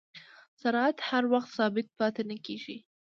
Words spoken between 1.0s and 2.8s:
هر وخت ثابت پاتې نه کېږي.